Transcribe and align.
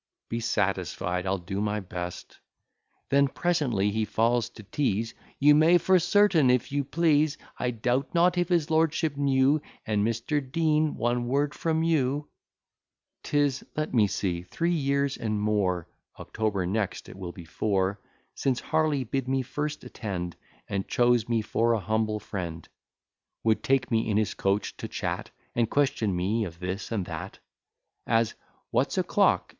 Be 0.29 0.39
satisfied 0.39 1.27
I'll 1.27 1.37
do 1.37 1.61
my 1.61 1.79
best: 1.79 2.39
Then 3.09 3.27
presently 3.27 3.91
he 3.91 4.03
falls 4.03 4.49
to 4.49 4.63
tease, 4.63 5.13
"You 5.37 5.53
may 5.53 5.77
for 5.77 5.99
certain, 5.99 6.49
if 6.49 6.71
you 6.71 6.83
please; 6.83 7.37
I 7.59 7.69
doubt 7.69 8.15
not 8.15 8.35
if 8.35 8.49
his 8.49 8.71
lordship 8.71 9.15
knew 9.15 9.61
And 9.85 10.03
Mr. 10.03 10.41
Dean, 10.41 10.95
one 10.95 11.27
word 11.27 11.53
from 11.53 11.83
you" 11.83 12.29
'Tis 13.23 13.63
(let 13.77 13.93
me 13.93 14.07
see) 14.07 14.41
three 14.41 14.73
years 14.73 15.17
and 15.17 15.39
more, 15.39 15.87
(October 16.17 16.65
next 16.65 17.07
it 17.07 17.15
will 17.15 17.31
be 17.31 17.45
four,) 17.45 17.99
Since 18.33 18.59
Harley 18.59 19.03
bid 19.03 19.27
me 19.27 19.43
first 19.43 19.83
attend, 19.83 20.35
And 20.67 20.87
chose 20.87 21.29
me 21.29 21.43
for 21.43 21.75
an 21.75 21.81
humble 21.81 22.19
friend; 22.19 22.67
Would 23.43 23.61
take 23.61 23.91
me 23.91 24.09
in 24.09 24.17
his 24.17 24.33
coach 24.33 24.75
to 24.77 24.87
chat, 24.87 25.29
And 25.53 25.69
question 25.69 26.15
me 26.15 26.43
of 26.45 26.57
this 26.59 26.91
and 26.91 27.05
that; 27.05 27.37
As 28.07 28.33
"What's 28.71 28.97
o'clock?" 28.97 29.47